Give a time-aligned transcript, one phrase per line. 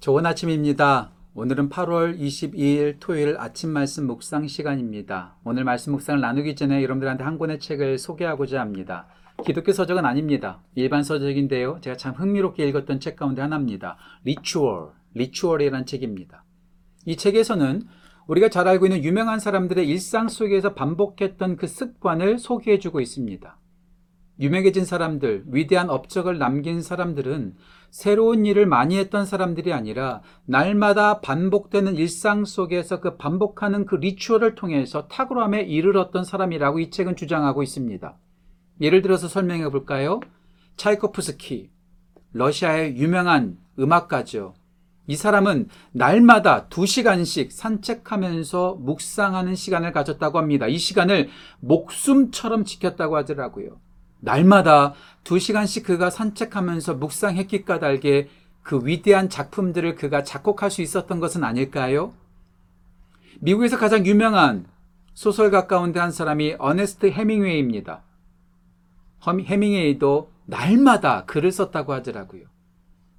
[0.00, 1.10] 좋은 아침입니다.
[1.34, 5.36] 오늘은 8월 22일 토요일 아침 말씀 묵상 시간입니다.
[5.44, 9.08] 오늘 말씀 묵상을 나누기 전에 여러분들한테 한 권의 책을 소개하고자 합니다.
[9.44, 10.62] 기독교 서적은 아닙니다.
[10.74, 11.80] 일반 서적인데요.
[11.82, 13.98] 제가 참 흥미롭게 읽었던 책 가운데 하나입니다.
[14.24, 16.44] Ritual, Ritual이라는 책입니다.
[17.04, 17.82] 이 책에서는
[18.26, 23.58] 우리가 잘 알고 있는 유명한 사람들의 일상 속에서 반복했던 그 습관을 소개해주고 있습니다.
[24.40, 27.56] 유명해진 사람들, 위대한 업적을 남긴 사람들은
[27.90, 35.08] 새로운 일을 많이 했던 사람들이 아니라 날마다 반복되는 일상 속에서 그 반복하는 그 리추얼을 통해서
[35.08, 38.16] 탁월함에 이르렀던 사람이라고 이 책은 주장하고 있습니다.
[38.80, 40.20] 예를 들어서 설명해 볼까요?
[40.76, 41.68] 차이코프스키,
[42.32, 44.54] 러시아의 유명한 음악가죠.
[45.06, 50.68] 이 사람은 날마다 두 시간씩 산책하면서 묵상하는 시간을 가졌다고 합니다.
[50.68, 51.28] 이 시간을
[51.58, 53.80] 목숨처럼 지켰다고 하더라고요.
[54.20, 58.28] 날마다 두 시간씩 그가 산책하면서 묵상했기 까닭에
[58.62, 62.12] 그 위대한 작품들을 그가 작곡할 수 있었던 것은 아닐까요?
[63.40, 64.66] 미국에서 가장 유명한
[65.14, 68.02] 소설가 가운데 한 사람이 어네스트 해밍웨이입니다.
[69.26, 72.44] 해밍웨이도 날마다 글을 썼다고 하더라고요.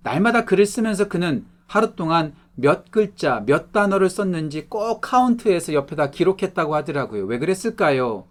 [0.03, 6.75] 날마다 글을 쓰면서 그는 하루 동안 몇 글자, 몇 단어를 썼는지 꼭 카운트해서 옆에다 기록했다고
[6.75, 7.25] 하더라고요.
[7.25, 8.27] 왜 그랬을까요?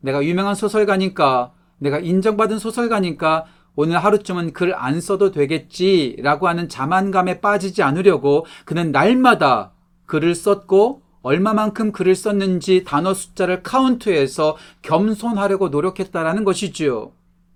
[0.00, 7.82] 내가 유명한 소설가니까, 내가 인정받은 소설가니까 오늘 하루쯤은 글 안 써도 되겠지라고 하는 자만감에 빠지지
[7.82, 9.72] 않으려고 그는 날마다
[10.06, 17.12] 글을 썼고 얼마만큼 글을 썼는지 단어 숫자를 카운트해서 겸손하려고 노력했다라는 것이지요.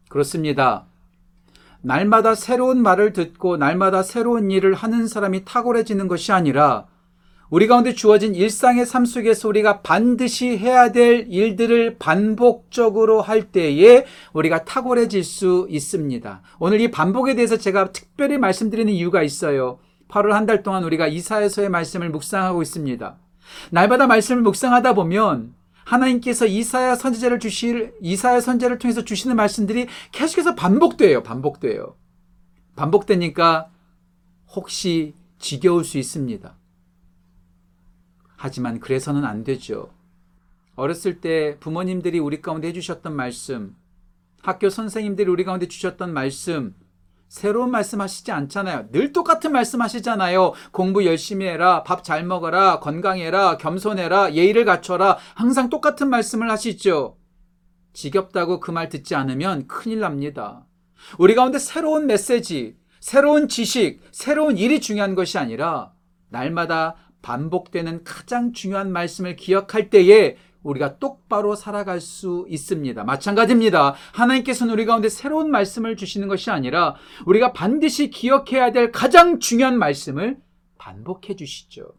[0.08, 0.84] 그렇습니다.
[1.81, 6.86] 날마다 새로운 말을 듣고 날마다 새로운 일을 하는 사람이 탁월해지는 것이 아니라
[7.50, 14.64] 우리 가운데 주어진 일상의 삶 속에서 우리가 반드시 해야 될 일들을 반복적으로 할 때에 우리가
[14.64, 16.42] 탁월해질 수 있습니다.
[16.59, 19.78] 오늘 이 반복에 대해서 제가 특별히 말씀드리는 이유가 있어요.
[20.09, 23.19] 8월 한 달 동안 우리가 이사에서의 말씀을 묵상하고 있습니다.
[23.71, 25.54] 날마다 말씀을 묵상하다 보면
[25.84, 31.22] 하나님께서 이사야 선지자를 주실 이사야 선지자를 통해서 주시는 말씀들이 계속해서 반복돼요.
[31.22, 31.97] 반복돼요.
[32.75, 33.69] 반복되니까
[34.54, 36.56] 혹시 지겨울 수 있습니다.
[38.44, 39.88] 하지만 그래서는 안 되죠.
[40.77, 43.75] 어렸을 때 부모님들이 우리 가운데 해주셨던 말씀,
[44.43, 46.75] 학교 선생님들이 우리 가운데 주셨던 말씀,
[47.27, 48.91] 새로운 말씀 하시지 않잖아요.
[48.91, 50.53] 늘 똑같은 말씀 하시잖아요.
[50.72, 55.16] 공부 열심히 해라, 밥 잘 먹어라, 건강해라, 겸손해라, 예의를 갖춰라.
[55.34, 57.16] 항상 똑같은 말씀을 하시죠.
[57.94, 60.66] 지겹다고 그 말 듣지 않으면 큰일 납니다.
[61.16, 65.94] 우리 가운데 새로운 메시지, 새로운 지식, 새로운 일이 중요한 것이 아니라
[66.28, 73.02] 날마다 반복되는 가장 중요한 말씀을 기억할 때에 우리가 똑바로 살아갈 수 있습니다.
[73.02, 73.94] 마찬가지입니다.
[74.12, 80.38] 하나님께서는 우리 가운데 새로운 말씀을 주시는 것이 아니라 우리가 반드시 기억해야 될 가장 중요한 말씀을
[80.76, 81.94] 반복해 주시죠.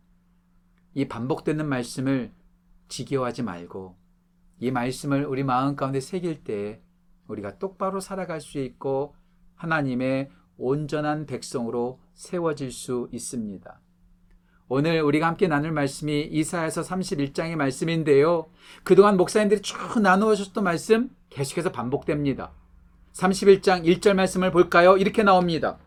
[0.93, 2.31] 이 반복되는 말씀을
[2.87, 3.97] 지겨워하지 말고
[4.59, 6.81] 이 말씀을 우리 마음 가운데 새길 때
[7.27, 9.15] 우리가 똑바로 살아갈 수 있고
[9.55, 13.81] 하나님의 온전한 백성으로 세워질 수 있습니다.
[14.67, 18.47] 오늘 우리가 함께 나눌 말씀이 이사에서 31장의 말씀인데요.
[18.83, 22.51] 그동안 목사님들이 쭉 나누어 주셨던 말씀 계속해서 반복됩니다.
[23.13, 24.97] 31장 1절 말씀을 볼까요?
[24.97, 25.77] 이렇게 나옵니다.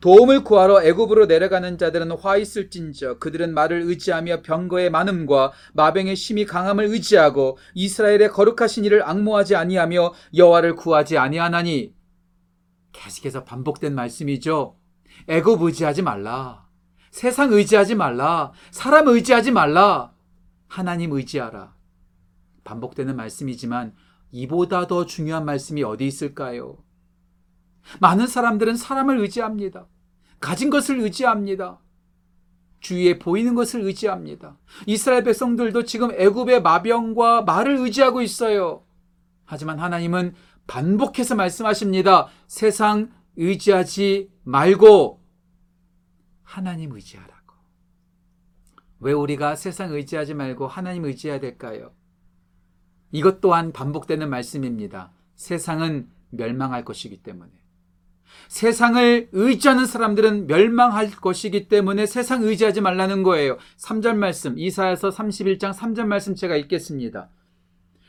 [0.00, 6.86] 도움을 구하러 애굽으로 내려가는 자들은 화 있을진저 그들은 말을 의지하며 병거의 많음과 마병의 심히 강함을
[6.86, 11.94] 의지하고 이스라엘의 거룩하신 이를 악모하지 아니하며 여호와를 구하지 아니하나니
[12.92, 14.76] 계속해서 반복된 말씀이죠.
[15.28, 16.65] 애굽 의지하지 말라.
[17.16, 18.52] 세상 의지하지 말라.
[18.70, 20.12] 사람 의지하지 말라.
[20.66, 21.74] 하나님 의지하라.
[22.62, 23.94] 반복되는 말씀이지만
[24.32, 26.76] 이보다 더 중요한 말씀이 어디 있을까요?
[28.00, 29.86] 많은 사람들은 사람을 의지합니다.
[30.40, 31.80] 가진 것을 의지합니다.
[32.80, 34.58] 주위에 보이는 것을 의지합니다.
[34.84, 38.84] 이스라엘 백성들도 지금 애굽의 마병과 말을 의지하고 있어요.
[39.46, 40.34] 하지만 하나님은
[40.66, 42.26] 반복해서 말씀하십니다.
[42.46, 45.15] 세상 의지하지 말고
[46.46, 47.54] 하나님 의지하라고.
[49.00, 51.92] 왜 우리가 세상 의지하지 말고 하나님 의지해야 될까요?
[53.12, 55.12] 이것 또한 반복되는 말씀입니다.
[55.34, 57.50] 세상은 멸망할 것이기 때문에.
[58.48, 63.58] 세상을 의지하는 사람들은 멸망할 것이기 때문에 세상 의지하지 말라는 거예요.
[63.78, 67.28] 3절 말씀, 이사야서 31장 3절 말씀 제가 읽겠습니다.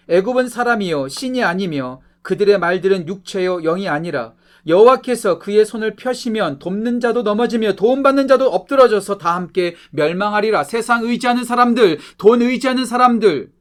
[0.10, 4.36] 애굽은 사람이요 신이 아니며 그들의 말들은 육체요 영이 아니라
[4.68, 10.64] 여호와께서 그의 손을 펴시면 돕는 자도 넘어지며 도움받는 자도 엎드러져서 다 함께 멸망하리라.
[10.64, 13.52] 세상 의지하는 사람들, 돈 의지하는 사람들,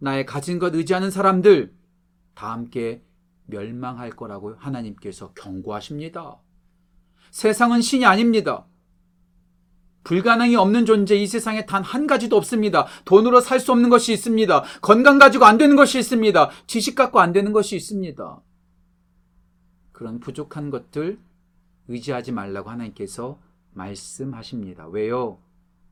[0.00, 1.72] 나의 가진 것 의지하는 사람들
[2.34, 3.02] 다 함께
[3.46, 6.38] 멸망할 거라고 하나님께서 경고하십니다.
[7.30, 8.66] 세상은 신이 아닙니다.
[10.04, 12.86] 불가능이 없는 존재 이 세상에 단 한 가지도 없습니다.
[13.04, 14.64] 돈으로 살 수 없는 것이 있습니다.
[14.82, 16.50] 건강 가지고 안 되는 것이 있습니다.
[16.66, 18.40] 지식 갖고 안 되는 것이 있습니다.
[19.94, 21.18] 그런 부족한 것들
[21.86, 23.40] 의지하지 말라고 하나님께서
[23.72, 24.88] 말씀하십니다.
[24.88, 25.38] 왜요?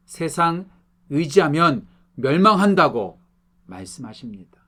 [0.05, 0.69] 세상
[1.09, 3.21] 의지하면 멸망한다고
[3.67, 4.61] 말씀하십니다.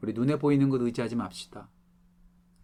[0.00, 1.68] 우리 눈에 보이는 것 의지하지 맙시다.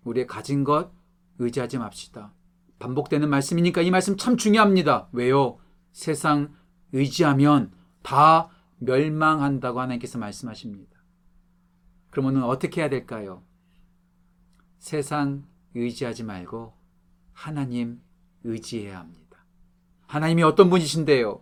[0.04, 0.90] 우리의 가진 것
[1.38, 2.32] 의지하지 맙시다.
[2.78, 5.08] 반복되는 말씀이니까 이 말씀 참 중요합니다.
[5.12, 5.58] 왜요?
[5.92, 6.54] 세상
[6.92, 7.72] 의지하면
[8.02, 8.48] 다
[8.78, 10.98] 멸망한다고 하나님께서 말씀하십니다.
[12.10, 13.42] 그러면 어떻게 해야 될까요?
[14.84, 16.74] 세상 의지하지 말고
[17.32, 18.02] 하나님
[18.42, 19.46] 의지해야 합니다.
[20.06, 21.40] 하나님이 어떤 분이신데요?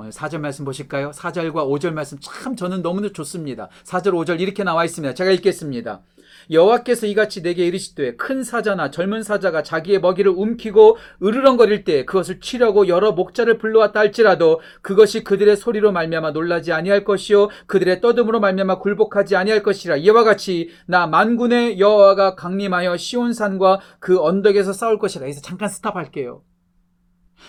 [0.00, 1.10] 오늘 4절 말씀 보실까요?
[1.10, 3.68] 4절과 5절 말씀 참 저는 너무나 좋습니다.
[3.82, 5.12] 4절, 5절 이렇게 나와 있습니다.
[5.12, 6.02] 제가 읽겠습니다.
[6.52, 12.86] 여호와께서 이같이 내게 이르시되 큰 사자나 젊은 사자가 자기의 먹이를 움키고 으르렁거릴 때 그것을 치려고
[12.86, 19.34] 여러 목자를 불러왔다 할지라도 그것이 그들의 소리로 말미암아 놀라지 아니할 것이요 그들의 떠듬으로 말미암아 굴복하지
[19.34, 25.68] 아니할 것이라 이와 같이 나 만군의 여호와가 강림하여 시온산과 그 언덕에서 싸울 것이라 여기서 잠깐
[25.68, 26.44] 스탑할게요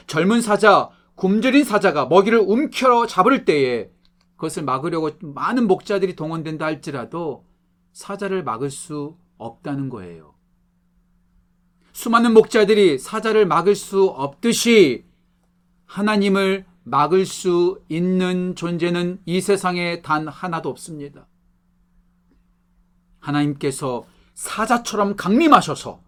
[0.07, 0.89] 젊은 사자
[1.19, 3.91] 굶주린 사자가 먹이를 움켜러 잡을 때에
[4.37, 7.45] 그것을 막으려고 많은 목자들이 동원된다 할지라도
[7.91, 10.33] 사자를 막을 수 없다는 거예요.
[11.91, 15.03] 수많은 목자들이 사자를 막을 수 없듯이
[15.85, 21.27] 하나님을 막을 수 있는 존재는 이 세상에 단 하나도 없습니다.
[23.19, 24.05] 하나님께서
[24.35, 26.01] 사자처럼 강림하셔서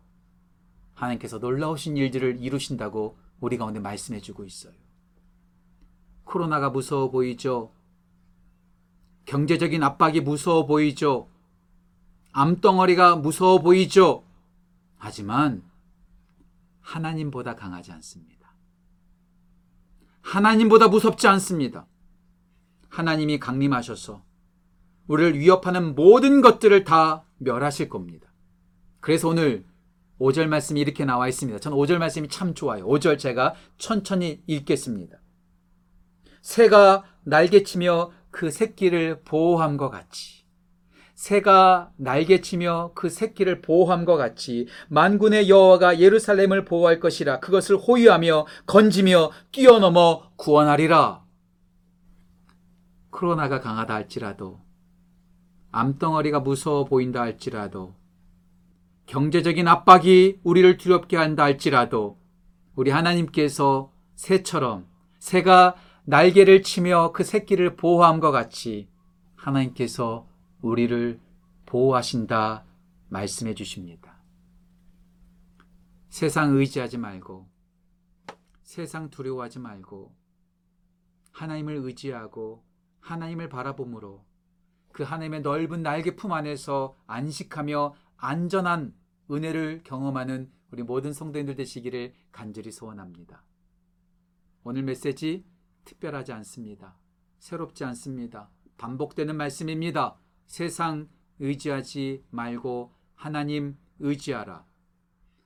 [0.94, 4.72] 하나님께서 놀라우신 일들을 이루신다고 우리 가운데 말씀해 주고 있어요.
[6.32, 7.74] 코로나가 무서워 보이죠?
[9.26, 11.30] 경제적인 압박이 무서워 보이죠?
[12.32, 14.24] 암덩어리가 무서워 보이죠?
[14.98, 15.62] 하지만
[16.80, 18.56] 하나님보다 강하지 않습니다.
[20.22, 21.86] 하나님보다 무섭지 않습니다.
[22.88, 24.24] 하나님이 강림하셔서
[25.08, 28.32] 우리를 위협하는 모든 것들을 다 멸하실 겁니다.
[29.02, 29.66] 그래서 오늘
[30.20, 31.60] 5절 말씀이 이렇게 나와 있습니다.
[31.60, 32.86] 전 5절 말씀이 참 좋아요.
[32.86, 35.21] 5절 제가 천천히 읽겠습니다.
[36.42, 40.42] 새가 날개치며 그 새끼를 보호함과 같이
[41.22, 50.32] 새가 날개치며 그 새끼를 보호함과 같이 만군의 여호와가 예루살렘을 보호할 것이라 그것을 호위하며 건지며 뛰어넘어
[50.36, 51.24] 구원하리라.
[53.12, 54.62] 코로나가 강하다 할지라도
[55.72, 57.94] 암덩어리가 무서워 보인다 할지라도
[59.06, 62.18] 경제적인 압박이 우리를 두렵게 한다 할지라도
[62.74, 64.88] 우리 하나님께서 새처럼
[65.20, 68.90] 새가 날개를 치며 그 새끼를 보호함과 같이
[69.36, 70.28] 하나님께서
[70.62, 71.20] 우리를
[71.66, 72.66] 보호하신다
[73.10, 74.22] 말씀해 주십니다.
[76.10, 77.50] 세상 의지하지 말고
[78.64, 80.16] 세상 두려워하지 말고
[81.32, 82.64] 하나님을 의지하고
[83.00, 84.26] 하나님을 바라봄으로
[84.92, 88.94] 그 하나님의 넓은 날개 품 안에서 안식하며 안전한
[89.30, 93.44] 은혜를 경험하는 우리 모든 성도님들 되시기를 간절히 소원합니다.
[94.64, 95.46] 오늘 메시지
[95.92, 96.98] 특별하지 않습니다.
[97.40, 98.50] 새롭지 않습니다.
[98.78, 100.16] 반복되는 말씀입니다.
[100.46, 101.10] 세상
[101.40, 104.66] 의지하지 말고 하나님 의지하라.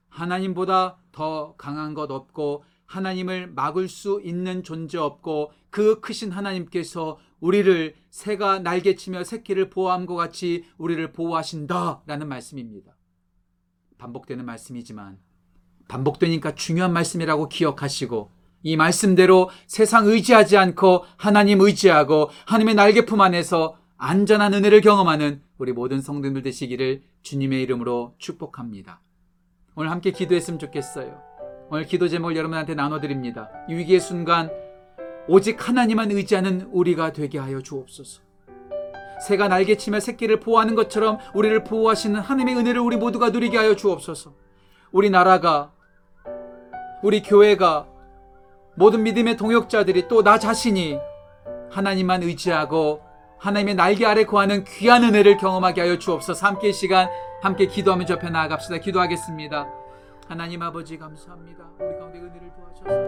[0.08, 7.94] 하나님보다 더 강한 것 없고 하나님을 막을 수 있는 존재 없고 그 크신 하나님께서 우리를
[8.10, 12.96] 새가 날개치며 새끼를 보호함과 같이 우리를 보호하신다라는 말씀입니다.
[13.98, 15.18] 반복되는 말씀이지만
[15.88, 24.54] 반복되니까 중요한 말씀이라고 기억하시고 이 말씀대로 세상 의지하지 않고 하나님 의지하고 하나님의 날개품 안에서 안전한
[24.54, 29.00] 은혜를 경험하는 우리 모든 성도들 되시기를 주님의 이름으로 축복합니다.
[29.74, 31.20] 오늘 함께 기도했으면 좋겠어요.
[31.70, 33.50] 오늘 기도 제목을 여러분한테 나눠드립니다.
[33.68, 34.50] 이 위기의 순간
[35.28, 38.22] 오직 하나님만 의지하는 우리가 되게 하여 주옵소서.
[39.26, 44.34] 새가 날개치며 새끼를 보호하는 것처럼 우리를 보호하시는 하나님의 은혜를 우리 모두가 누리게 하여 주옵소서.
[44.92, 45.72] 우리 나라가
[47.02, 47.88] 우리 교회가
[48.76, 50.98] 모든 믿음의 동역자들이 또 나 자신이
[51.70, 53.00] 하나님만 의지하고
[53.38, 56.46] 하나님의 날개 아래 구하는 귀한 은혜를 경험하게 하여 주옵소서.
[56.46, 57.08] 함께 시간
[57.42, 58.78] 함께 기도하며 접해 나아갑시다.
[58.78, 59.66] 기도하겠습니다.
[60.28, 61.64] 하나님 아버지 감사합니다.
[61.78, 63.05] 우리 가운데 은혜를 도와주셔서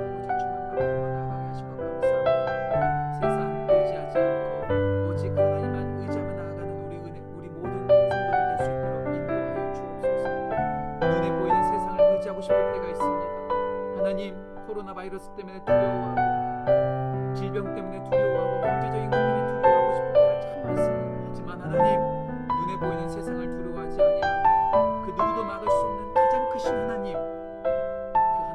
[15.08, 21.24] 바이러스 때문에 두려워하고 질병 때문에 두려워하고 경제적인 것 때문에 두려워하고 싶을 때가 참 많습니다.
[21.28, 22.00] 하지만 하나님
[22.46, 27.68] 눈에 보이는 세상을 두려워하지 아니하고 그 누구도 막을 수 없는 가장 크신 하나님 그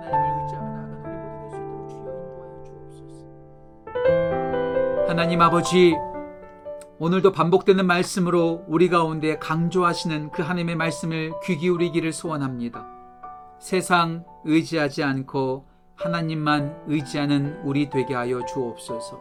[0.06, 2.12] 하나님을 의지하며 나아가는 우리 모두 될수 있도록 주여
[4.96, 5.96] 인도하여 하나님 아버지,
[7.00, 12.86] 오늘도 반복되는 말씀으로 우리 가운데 강조하시는 그 하나님의 말씀을 귀 기울이기를 소원합니다.
[13.60, 19.20] 세상 의지하지 않고 하나님만 의지하는 우리 되게 하여 주옵소서.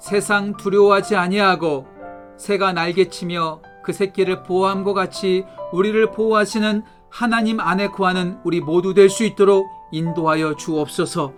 [0.00, 1.86] 세상 두려워하지 아니하고
[2.36, 9.24] 새가 날개치며 그 새끼를 보호함과 같이 우리를 보호하시는 하나님 안에 구하는 우리 모두 될 수
[9.24, 11.32] 있도록 인도하여 주옵소서.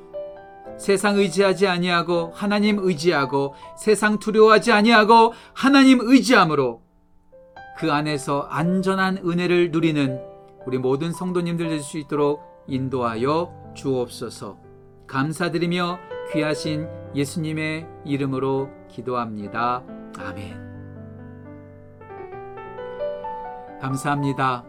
[0.79, 6.83] 세상 의지하지 아니하고 하나님 의지하고 세상 두려워하지 아니하고 하나님 의지함으로
[7.79, 10.21] 그 안에서 안전한 은혜를 누리는
[10.67, 14.59] 우리 모든 성도님들 될 수 있도록 인도하여 주옵소서.
[15.07, 15.99] 감사드리며
[16.33, 19.83] 귀하신 예수님의 이름으로 기도합니다.
[20.19, 20.71] 아멘.
[23.81, 24.65] 감사합니다.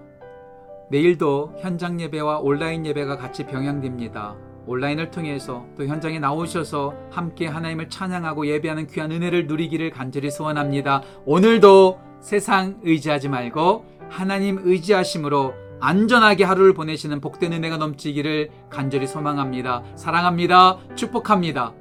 [0.90, 4.36] 내일도 현장 예배와 온라인 예배가 같이 병행됩니다.
[4.68, 11.02] 온라인을 통해서 또 현장에 나오셔서 함께 하나님을 찬양하고 예배하는 귀한 은혜를 누리기를 간절히 소원합니다.
[11.26, 19.84] 오늘도 세상 의지하지 말고 하나님 의지하심으로 안전하게 하루를 보내시는 복된 은혜가 넘치기를 간절히 소망합니다.
[19.96, 20.78] 사랑합니다.
[20.96, 21.74] 축복합니다.